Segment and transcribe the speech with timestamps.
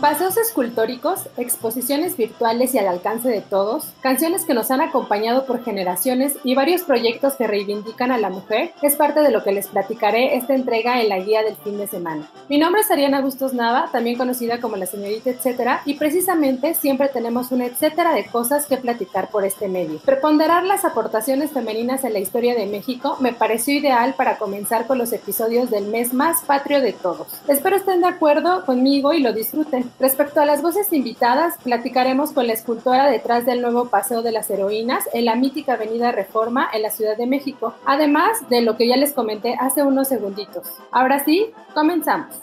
[0.00, 5.64] Paseos escultóricos, exposiciones virtuales y al alcance de todos, canciones que nos han acompañado por
[5.64, 9.66] generaciones y varios proyectos que reivindican a la mujer es parte de lo que les
[9.66, 12.30] platicaré esta entrega en la guía del fin de semana.
[12.48, 17.08] Mi nombre es Ariana Bustos Nava, también conocida como la señorita etcétera, y precisamente siempre
[17.08, 19.98] tenemos un etcétera de cosas que platicar por este medio.
[19.98, 24.98] Preponderar las aportaciones femeninas en la historia de México me pareció ideal para comenzar con
[24.98, 27.26] los episodios del mes más patrio de todos.
[27.48, 29.87] Espero estén de acuerdo conmigo y lo disfruten.
[30.00, 34.48] Respecto a las voces invitadas, platicaremos con la escultora detrás del nuevo Paseo de las
[34.50, 38.88] Heroínas en la mítica Avenida Reforma en la Ciudad de México, además de lo que
[38.88, 40.68] ya les comenté hace unos segunditos.
[40.92, 42.34] Ahora sí, comenzamos.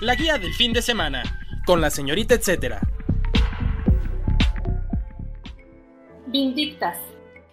[0.00, 1.22] La guía del fin de semana,
[1.66, 2.80] con la señorita etcétera.
[6.26, 7.09] Vindictas.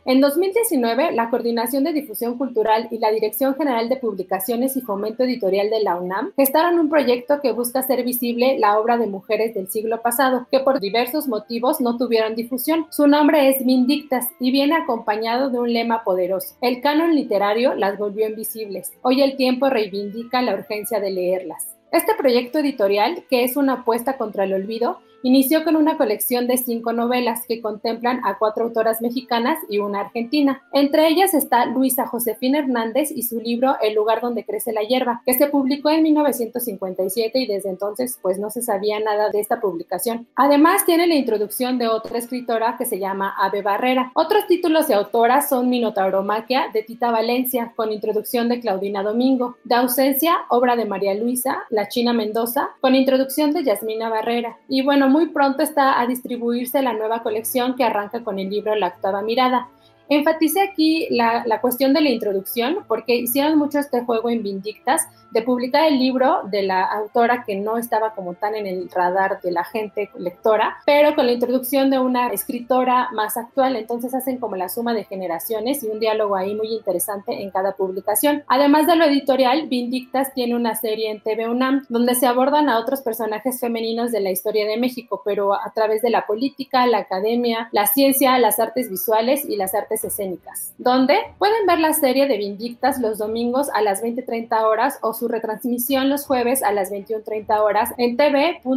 [0.10, 5.26] En 2019, la Coordinación de Difusión Cultural y la Dirección General de Publicaciones y Fomento
[5.26, 9.54] Editorial de la UNAM gestaron un proyecto que busca hacer visible la obra de mujeres
[9.54, 12.88] del siglo pasado, que por diversos motivos no tuvieron difusión.
[12.90, 16.56] Su nombre es Vindictas y viene acompañado de un lema poderoso.
[16.62, 18.94] El canon literario las volvió invisibles.
[19.02, 21.76] Hoy el tiempo reivindica la urgencia de leerlas.
[21.92, 26.58] Este proyecto editorial, que es una apuesta contra el olvido, Inició con una colección de
[26.58, 30.62] cinco novelas que contemplan a cuatro autoras mexicanas y una argentina.
[30.72, 35.22] Entre ellas está Luisa Josefina Hernández y su libro El lugar donde crece la hierba,
[35.26, 39.60] que se publicó en 1957 y desde entonces pues no se sabía nada de esta
[39.60, 40.28] publicación.
[40.36, 44.12] Además tiene la introducción de otra escritora que se llama Ave Barrera.
[44.14, 49.76] Otros títulos de autoras son Minotauromaquia de Tita Valencia, con introducción de Claudina Domingo, De
[49.76, 54.58] ausencia, obra de María Luisa, La China Mendoza, con introducción de Yasmina Barrera.
[54.70, 58.76] Y bueno, muy pronto está a distribuirse la nueva colección que arranca con el libro
[58.76, 59.68] La octava mirada.
[60.10, 65.08] Enfaticé aquí la, la, cuestión de la introducción porque hicieron mucho este juego en Vindictas
[65.32, 69.42] de publicar el libro de la autora que no estaba como tan en el radar
[69.42, 74.38] de la gente lectora, pero con la introducción de una escritora más actual, entonces hacen
[74.38, 78.44] como la suma de generaciones y un diálogo ahí muy interesante en cada publicación.
[78.48, 82.80] Además de lo editorial, Vindictas tiene una serie en TV UNAM donde se abordan a
[82.80, 87.00] otros personajes femeninos de la historia de México, pero a través de la política, la
[87.00, 90.74] academia, la ciencia, las artes visuales y las artes escénicas.
[90.78, 95.28] Donde pueden ver la serie de Vindictas los domingos a las 20:30 horas o su
[95.28, 98.68] retransmisión los jueves a las 21.30 horas en tv.unam.mx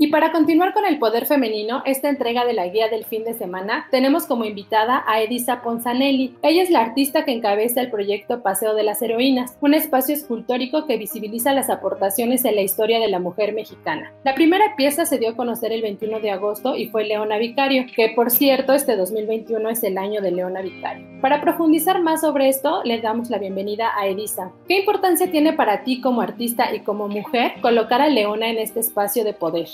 [0.02, 3.34] Y para continuar con el poder femenino, esta entrega de la guía del fin de
[3.34, 6.38] semana, tenemos como invitada a Edisa Ponzanelli.
[6.42, 10.88] Ella es la artista que encabeza el proyecto Paseo de las Heroínas, un espacio escultórico
[10.88, 14.14] que visibiliza las aportaciones en la historia de la mujer mexicana.
[14.24, 17.86] La primera pieza se dio a conocer el 21 de agosto y fue Leona Vicario,
[17.94, 21.06] que por cierto este 2021 es el año de Leona Vicario.
[21.20, 24.54] Para profundizar más sobre esto, le damos la bienvenida a Edisa.
[24.66, 28.80] ¿Qué importancia tiene para ti como artista y como mujer colocar a Leona en este
[28.80, 29.68] espacio de poder?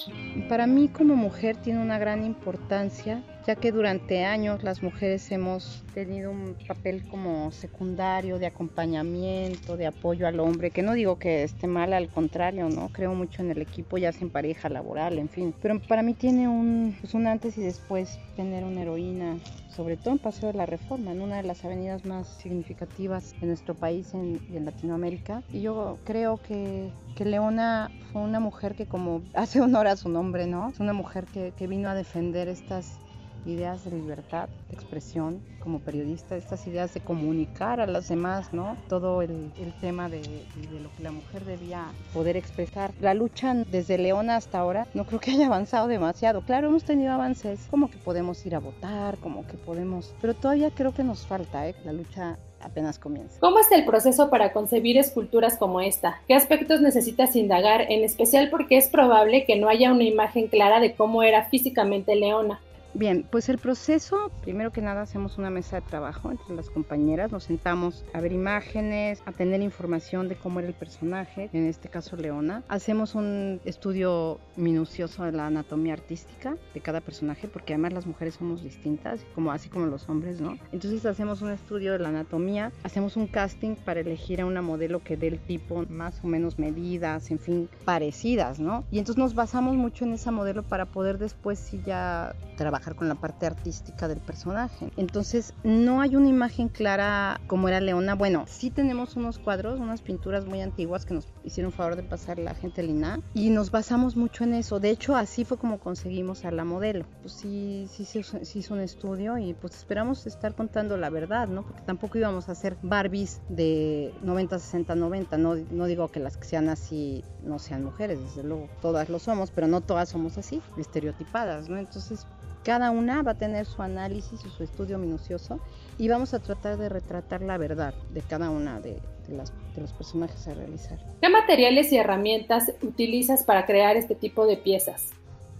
[0.50, 5.84] Para mí como mujer tiene una gran importancia ya que durante años las mujeres hemos
[5.94, 11.44] tenido un papel como secundario de acompañamiento, de apoyo al hombre, que no digo que
[11.44, 12.90] esté mal, al contrario, ¿no?
[12.90, 15.54] Creo mucho en el equipo, ya sea en pareja, laboral, en fin.
[15.62, 19.38] Pero para mí tiene un, pues un antes y después tener una heroína
[19.76, 23.50] sobre todo en Paseo de la Reforma, en una de las avenidas más significativas en
[23.50, 25.44] nuestro país y en Latinoamérica.
[25.52, 30.08] Y yo creo que, que, Leona fue una mujer que como hace honor a su
[30.08, 30.70] nombre, ¿no?
[30.70, 33.00] Es una mujer que, que vino a defender estas
[33.46, 38.78] ideas de libertad de expresión como periodista, estas ideas de comunicar a las demás, ¿no?
[38.88, 42.92] Todo el, el tema de, de, lo que la mujer debía poder expresar.
[43.02, 46.42] La lucha desde Leona hasta ahora no creo que haya avanzado demasiado.
[46.42, 50.72] Claro, hemos tenido avances, como que podemos ir a votar, como que podemos, pero todavía
[50.72, 51.76] creo que nos falta, ¿eh?
[51.84, 53.40] La lucha apenas comienza.
[53.40, 56.22] ¿Cómo es el proceso para concebir esculturas como esta?
[56.28, 60.80] ¿Qué aspectos necesitas indagar, en especial porque es probable que no haya una imagen clara
[60.80, 62.60] de cómo era físicamente Leona?
[62.98, 67.30] Bien, pues el proceso, primero que nada hacemos una mesa de trabajo entre las compañeras,
[67.30, 71.90] nos sentamos a ver imágenes, a tener información de cómo era el personaje, en este
[71.90, 72.64] caso Leona.
[72.70, 78.36] Hacemos un estudio minucioso de la anatomía artística de cada personaje, porque además las mujeres
[78.36, 80.58] somos distintas, como así como los hombres, ¿no?
[80.72, 85.04] Entonces hacemos un estudio de la anatomía, hacemos un casting para elegir a una modelo
[85.04, 88.86] que dé el tipo más o menos medidas, en fin, parecidas, ¿no?
[88.90, 93.10] Y entonces nos basamos mucho en esa modelo para poder después sí ya trabajar con
[93.10, 94.92] la parte artística del personaje.
[94.98, 98.14] Entonces, no hay una imagen clara como era Leona.
[98.14, 102.38] Bueno, sí tenemos unos cuadros, unas pinturas muy antiguas que nos hicieron favor de pasar
[102.38, 104.80] la gente Lina y nos basamos mucho en eso.
[104.80, 107.06] De hecho, así fue como conseguimos a la modelo.
[107.22, 111.48] Pues sí, sí, sí, sí hizo un estudio y pues esperamos estar contando la verdad,
[111.48, 111.64] ¿no?
[111.64, 115.38] Porque tampoco íbamos a hacer Barbies de 90, 60, 90.
[115.38, 119.20] No, no digo que las que sean así no sean mujeres, desde luego todas lo
[119.20, 121.78] somos, pero no todas somos así, estereotipadas, ¿no?
[121.78, 122.26] Entonces
[122.66, 125.60] cada una va a tener su análisis y su estudio minucioso
[126.00, 129.94] y vamos a tratar de retratar la verdad de cada una de, las, de, los
[129.94, 130.98] personajes a realizar.
[131.22, 135.12] ¿Qué materiales y herramientas utilizas para crear este tipo de piezas?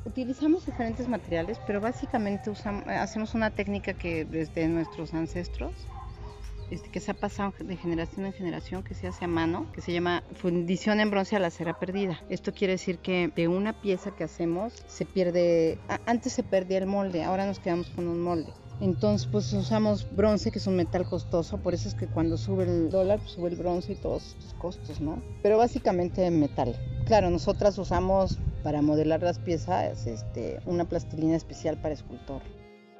[0.04, 5.74] Utilizamos diferentes materiales, pero básicamente usamos, hacemos una técnica que desde nuestros ancestros
[6.72, 9.82] este, que se ha pasado de generación en generación, que se hace a mano, que
[9.82, 12.20] se llama fundición en bronce a la cera perdida.
[12.30, 16.88] Esto quiere decir que de una pieza que hacemos se pierde, antes se perdía el
[16.88, 18.52] molde, ahora nos quedamos con un molde.
[18.82, 22.66] Entonces, pues usamos bronce, que es un metal costoso, por eso es que cuando sube
[22.66, 25.22] el dólar, pues sube el bronce y todos sus costos, ¿no?
[25.42, 26.76] Pero básicamente metal.
[27.06, 32.42] Claro, nosotras usamos para modelar las piezas este, una plastilina especial para escultor.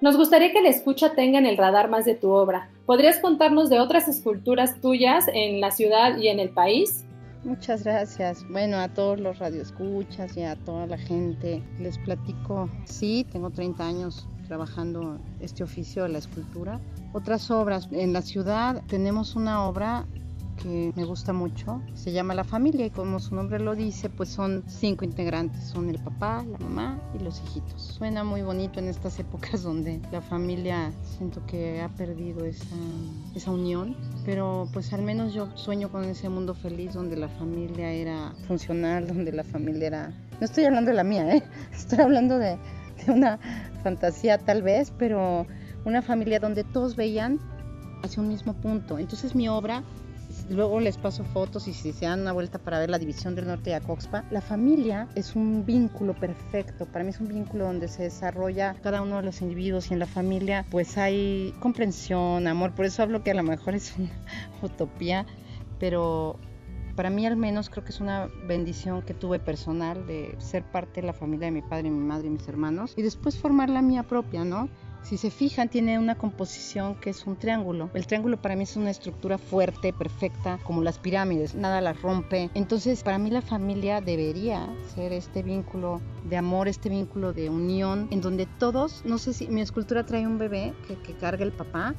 [0.02, 2.70] Nos gustaría que la escucha tenga en el radar más de tu obra.
[2.86, 7.06] ¿Podrías contarnos de otras esculturas tuyas en la ciudad y en el país?
[7.46, 8.44] Muchas gracias.
[8.50, 12.70] Bueno, a todos los radioescuchas y a toda la gente les platico.
[12.84, 16.82] Sí, tengo 30 años trabajando este oficio de la escultura.
[17.14, 17.88] Otras obras.
[17.92, 20.06] En la ciudad tenemos una obra
[20.62, 21.82] que me gusta mucho.
[21.94, 25.64] Se llama La Familia y como su nombre lo dice, pues son cinco integrantes.
[25.64, 27.82] Son el papá, la mamá y los hijitos.
[27.82, 32.76] Suena muy bonito en estas épocas donde la familia siento que ha perdido esa,
[33.36, 37.92] esa unión, pero pues al menos yo sueño con ese mundo feliz donde la familia
[37.92, 40.08] era funcional, donde la familia era...
[40.40, 41.44] No estoy hablando de la mía, ¿eh?
[41.72, 42.58] estoy hablando de,
[43.06, 43.40] de una
[43.84, 45.46] fantasía tal vez, pero
[45.86, 47.40] una familia donde todos veían
[48.04, 48.98] hacia un mismo punto.
[49.00, 49.84] Entonces mi obra
[50.50, 53.48] luego les paso fotos y si se dan una vuelta para ver la división del
[53.48, 56.86] norte de Acoxpa, la familia es un vínculo perfecto.
[56.86, 60.00] Para mí es un vínculo donde se desarrolla cada uno de los individuos y en
[60.00, 62.74] la familia pues hay comprensión, amor.
[62.74, 64.12] Por eso hablo que a lo mejor es una
[64.62, 65.26] utopía,
[65.80, 66.40] pero
[66.96, 71.02] para mí al menos creo que es una bendición que tuve personal de ser parte
[71.02, 73.82] de la familia de mi padre, mi madre y mis hermanos y después formar la
[73.82, 74.70] mía propia, ¿no?
[75.06, 77.92] Si se fijan, tiene una composición que es un triángulo.
[77.94, 82.50] El triángulo para mí es una estructura fuerte, perfecta, como las pirámides, nada las rompe.
[82.56, 88.08] Entonces, para mí la familia debería ser este vínculo de amor, este vínculo de unión,
[88.10, 91.52] en donde todos, no sé si mi escultura trae un bebé que, que carga el
[91.52, 91.94] papá,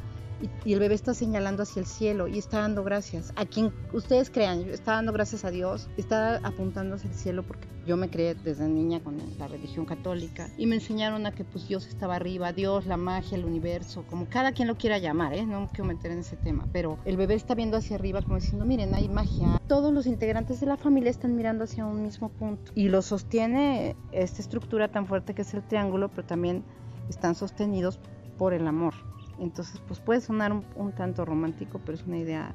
[0.65, 3.33] y, el bebé está señalando hacia el cielo y está dando gracias.
[3.37, 7.69] A quien ustedes crean, está dando gracias a Dios, está apuntando hacia el cielo porque
[7.87, 11.69] yo me creé desde niña con la religión católica y me enseñaron a que pues
[11.69, 15.47] Dios estaba arriba, Dios, la magia, el universo, como cada quien lo quiera llamar, ¿eh?
[15.47, 18.37] no me quiero meter en ese tema, pero el bebé está viendo hacia arriba como
[18.37, 19.61] diciendo, miren, hay magia.
[19.69, 23.97] Todos los integrantes de la familia están mirando hacia un mismo punto y lo sostiene
[24.13, 26.65] esta estructura tan fuerte que es el triángulo, pero también
[27.09, 28.01] están sostenidos
[28.37, 28.95] por el amor.
[29.39, 32.55] Entonces, pues puede sonar un, tanto romántico, pero es una idea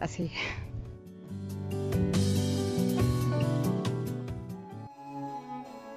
[0.00, 0.30] así.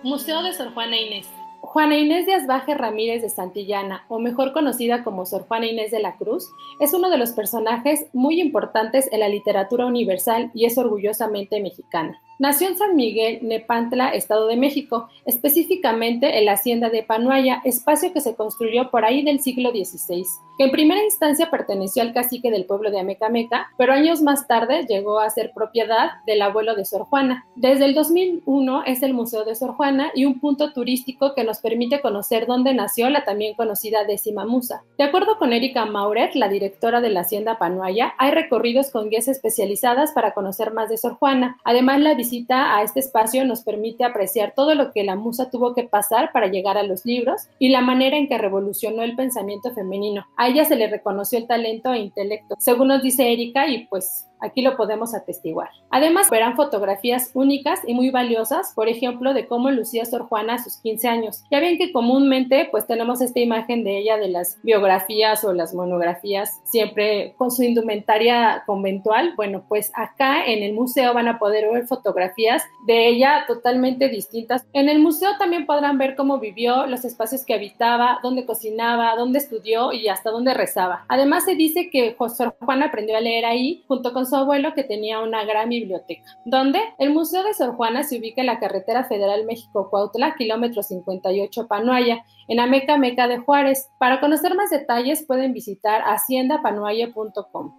[0.04, 1.28] Museo de Sor Juana Inés.
[1.62, 6.02] Juana Inés de Asbaje Ramírez de Santillana, o mejor conocida como Sor Juana Inés de
[6.02, 6.50] la Cruz,
[6.82, 12.20] es uno de los personajes muy importantes en la literatura universal y es orgullosamente mexicana.
[12.42, 18.12] Nació en San Miguel, Nepantla, Estado de México, específicamente en la hacienda de Panuaya, espacio
[18.14, 20.26] que se construyó por ahí del siglo XVI,
[20.58, 24.88] que en primera instancia perteneció al cacique del pueblo de Amecameca, pero años más tarde
[24.90, 27.46] llegó a ser propiedad del abuelo de Sor Juana.
[27.56, 31.60] Desde el 2001 es el Museo de Sor Juana y un punto turístico que nos
[31.60, 34.82] permite conocer dónde nació la también conocida décima musa.
[34.98, 39.28] De acuerdo con Erika Maurer, la directora de la hacienda Panuaya, hay recorridos con guías
[39.28, 41.60] especializadas para conocer más de Sor Juana.
[41.64, 45.74] Además, la visita a este espacio nos permite apreciar todo lo que la musa tuvo
[45.74, 49.74] que pasar para llegar a los libros y la manera en que revolucionó el pensamiento
[49.74, 50.26] femenino.
[50.38, 54.28] A ella se le reconoció el talento e intelecto, según nos dice Erika, y pues
[54.42, 55.70] Aquí lo podemos atestiguar.
[55.90, 60.64] Además, verán fotografías únicas y muy valiosas, por ejemplo, de cómo lucía Sor Juana a
[60.64, 61.44] sus 15 años.
[61.52, 65.74] Ya ven que comúnmente pues tenemos esta imagen de ella de las biografías o las
[65.74, 69.34] monografías, siempre con su indumentaria conventual.
[69.36, 74.66] Bueno, pues acá en el museo van a poder ver fotografías de ella totalmente distintas.
[74.74, 79.40] En el museo también podrán ver cómo vivió, los espacios que habitaba, dónde cocinaba, dónde
[79.40, 81.06] estudió y hasta dónde rezaba.
[81.08, 84.84] Además se dice que Sor Juana aprendió a leer ahí junto con su abuelo que
[84.84, 86.24] tenía una gran biblioteca.
[86.46, 86.80] ¿Dónde?
[86.98, 92.26] El Museo de Sor Juana se ubica en la carretera federal México-Cuautla, kilómetro 58 Panuaya,
[92.48, 93.90] en Ameca Meca de Juárez.
[94.00, 97.76] Para conocer más detalles pueden visitar haciendapanuaya.com.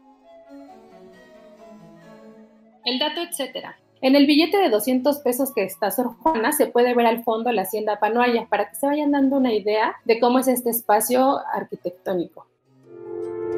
[2.85, 3.79] El dato, etcétera.
[4.03, 7.51] En el billete de 200 pesos que está Sor Juana se puede ver al fondo
[7.53, 11.41] la hacienda Panuaya para que se vayan dando una idea de cómo es este espacio
[11.55, 12.47] arquitectónico.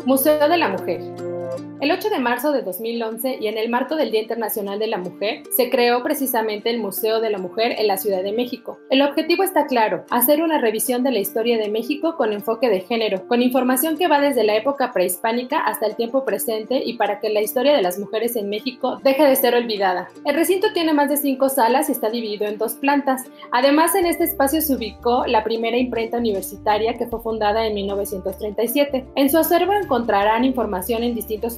[0.06, 1.33] Museo de la Mujer.
[1.81, 4.97] El 8 de marzo de 2011 y en el marco del Día Internacional de la
[4.97, 8.78] Mujer, se creó precisamente el Museo de la Mujer en la Ciudad de México.
[8.90, 12.81] El objetivo está claro, hacer una revisión de la historia de México con enfoque de
[12.81, 17.19] género, con información que va desde la época prehispánica hasta el tiempo presente y para
[17.19, 20.09] que la historia de las mujeres en México deje de ser olvidada.
[20.25, 23.25] El recinto tiene más de cinco salas y está dividido en dos plantas.
[23.50, 29.07] Además, en este espacio se ubicó la primera imprenta universitaria que fue fundada en 1937.
[29.16, 31.57] En su acervo encontrarán información en distintos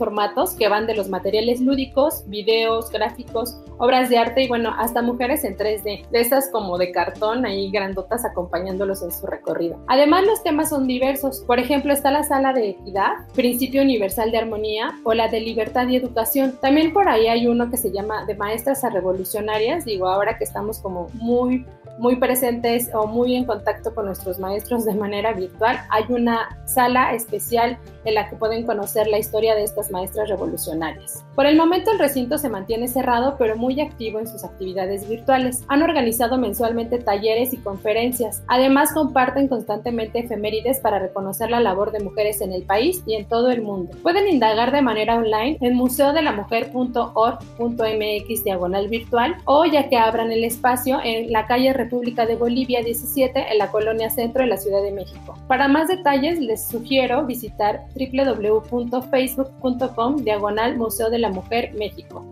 [0.58, 5.44] que van de los materiales lúdicos, videos, gráficos, obras de arte y bueno, hasta mujeres
[5.44, 9.78] en 3D, de estas como de cartón ahí grandotas acompañándolos en su recorrido.
[9.88, 14.38] Además los temas son diversos, por ejemplo está la sala de equidad, principio universal de
[14.38, 16.58] armonía o la de libertad y educación.
[16.60, 20.44] También por ahí hay uno que se llama de maestras a revolucionarias, digo ahora que
[20.44, 21.64] estamos como muy
[21.98, 27.14] muy presentes o muy en contacto con nuestros maestros de manera virtual, hay una sala
[27.14, 31.24] especial en la que pueden conocer la historia de estas maestras revolucionarias.
[31.34, 35.64] Por el momento el recinto se mantiene cerrado pero muy activo en sus actividades virtuales.
[35.68, 38.42] Han organizado mensualmente talleres y conferencias.
[38.46, 43.26] Además comparten constantemente efemérides para reconocer la labor de mujeres en el país y en
[43.26, 43.96] todo el mundo.
[44.02, 51.00] Pueden indagar de manera online en museodelamujer.org.mx diagonal virtual o ya que abran el espacio
[51.02, 54.92] en la calle República de Bolivia 17 en la colonia centro de la Ciudad de
[54.92, 55.34] México.
[55.48, 59.85] Para más detalles les sugiero visitar www.facebook.com
[60.18, 62.24] diagonal Museo de la Mujer México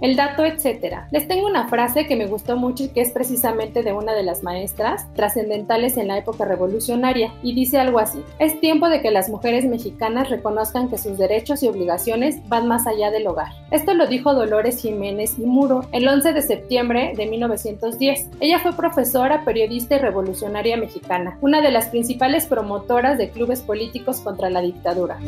[0.00, 1.08] el dato, etcétera.
[1.10, 4.22] Les tengo una frase que me gustó mucho y que es precisamente de una de
[4.22, 9.10] las maestras trascendentales en la época revolucionaria y dice algo así: Es tiempo de que
[9.10, 13.52] las mujeres mexicanas reconozcan que sus derechos y obligaciones van más allá del hogar.
[13.70, 18.30] Esto lo dijo Dolores Jiménez y Muro el 11 de septiembre de 1910.
[18.40, 24.20] Ella fue profesora, periodista y revolucionaria mexicana, una de las principales promotoras de clubes políticos
[24.20, 25.18] contra la dictadura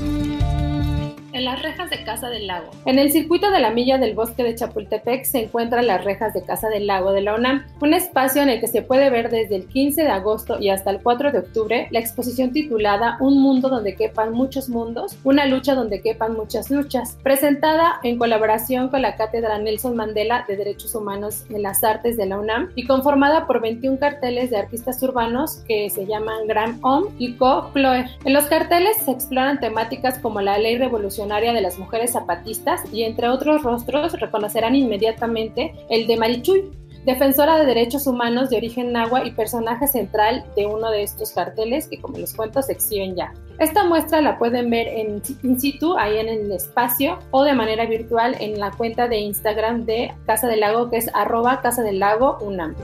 [1.32, 2.70] en las rejas de Casa del Lago.
[2.84, 6.42] En el circuito de la milla del bosque de Chapultepec se encuentran las rejas de
[6.42, 9.56] Casa del Lago de la UNAM, un espacio en el que se puede ver desde
[9.56, 13.68] el 15 de agosto y hasta el 4 de octubre la exposición titulada Un mundo
[13.68, 19.16] donde quepan muchos mundos, una lucha donde quepan muchas luchas, presentada en colaboración con la
[19.16, 23.60] Cátedra Nelson Mandela de Derechos Humanos en las Artes de la UNAM y conformada por
[23.60, 27.70] 21 carteles de artistas urbanos que se llaman Graham Om y Co.
[27.72, 28.06] Cloer.
[28.24, 33.04] En los carteles se exploran temáticas como la ley revolucionaria de las mujeres zapatistas y
[33.04, 36.70] entre otros rostros reconocerán inmediatamente el de Marichuy,
[37.06, 41.88] defensora de derechos humanos de origen nahua y personaje central de uno de estos carteles
[41.88, 43.32] que como les cuento se exhiben ya.
[43.58, 47.86] Esta muestra la pueden ver en in situ, ahí en el espacio, o de manera
[47.86, 51.98] virtual en la cuenta de Instagram de Casa del Lago que es arroba Casa del
[51.98, 52.74] Lago UNAM.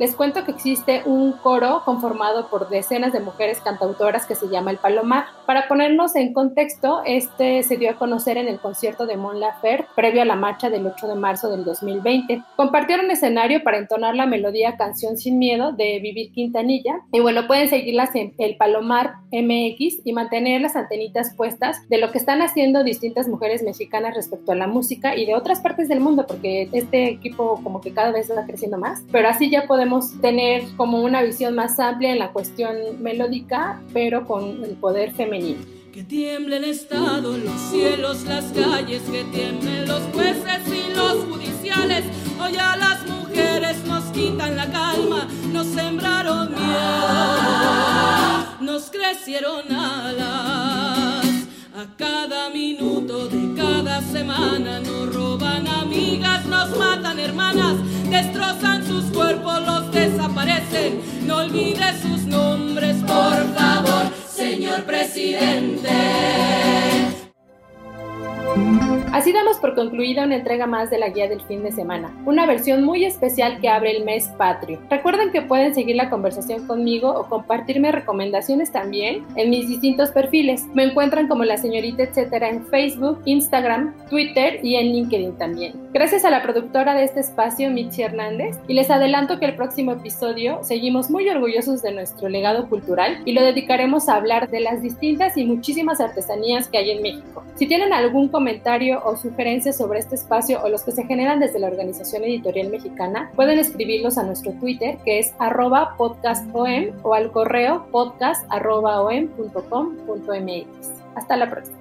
[0.00, 4.70] les cuento que existe un coro conformado por decenas de mujeres cantautoras que se llama
[4.70, 5.26] El Palomar.
[5.44, 9.86] Para ponernos en contexto, este se dio a conocer en el concierto de Mon Laferte
[9.94, 12.42] previo a la marcha del 8 de marzo del 2020.
[12.56, 17.02] Compartieron escenario para entonar la melodía Canción sin Miedo de Vivir Quintanilla.
[17.12, 22.10] Y bueno, pueden seguirlas en El Palomar MX y mantener las antenitas puestas de lo
[22.10, 26.00] que están haciendo distintas mujeres mexicanas respecto a la música y de otras partes del
[26.00, 29.02] mundo, porque este equipo como que cada vez va creciendo más.
[29.12, 34.26] Pero así ya podemos tener como una visión más amplia en la cuestión melódica, pero
[34.26, 35.60] con el poder femenino.
[35.92, 42.04] Que tiemble el Estado, los cielos, las calles, que tiemblen los jueces y los judiciales.
[42.40, 51.26] Hoy a las mujeres nos quitan la calma, nos sembraron miedo, nos crecieron alas.
[51.76, 57.76] A cada minuto de cada semana nos roban amigas, nos matan hermanas,
[58.10, 61.00] destrozan sus cuerpos, los desaparecen.
[61.26, 66.69] No olvide sus nombres, por favor, señor presidente.
[69.12, 72.46] Así damos por concluida una entrega más de la guía del fin de semana, una
[72.46, 74.78] versión muy especial que abre el mes patrio.
[74.88, 80.64] Recuerden que pueden seguir la conversación conmigo o compartirme recomendaciones también en mis distintos perfiles.
[80.74, 85.72] Me encuentran como la señorita etcétera en Facebook, Instagram, Twitter y en LinkedIn también.
[85.92, 89.90] Gracias a la productora de este espacio, Michi Hernández, y les adelanto que el próximo
[89.90, 94.82] episodio seguimos muy orgullosos de nuestro legado cultural y lo dedicaremos a hablar de las
[94.82, 97.42] distintas y muchísimas artesanías que hay en México.
[97.56, 101.58] Si tienen algún comentario o sugerencias sobre este espacio o los que se generan desde
[101.58, 107.32] la Organización Editorial Mexicana, pueden escribirlos a nuestro Twitter que es arroba podcastom o al
[107.32, 110.90] correo podcast.om.com.mx.
[111.14, 111.78] Hasta la próxima.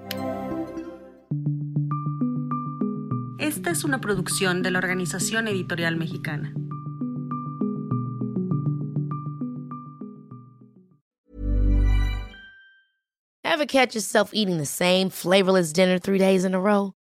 [3.39, 6.53] Esta es una producción de la Organización Editorial Mexicana.
[13.43, 16.93] Ever catch yourself eating the same flavorless dinner three days in a row?